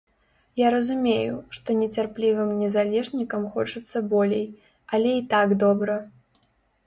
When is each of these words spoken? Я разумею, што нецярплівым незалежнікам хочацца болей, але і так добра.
Я 0.59 0.67
разумею, 0.75 1.35
што 1.57 1.73
нецярплівым 1.81 2.49
незалежнікам 2.63 3.45
хочацца 3.57 3.97
болей, 4.13 4.43
але 4.99 5.11
і 5.19 5.23
так 5.35 5.47
добра. 5.65 5.99